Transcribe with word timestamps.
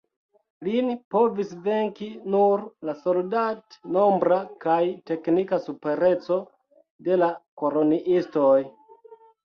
Lin 0.67 0.87
povis 1.15 1.51
venki 1.67 2.07
nur 2.37 2.63
la 2.89 2.95
soldat-nombra 3.03 4.41
kaj 4.67 4.81
teknika 5.13 5.63
supereco 5.69 6.43
de 7.11 7.23
la 7.25 7.33
koloniistoj. 7.65 8.61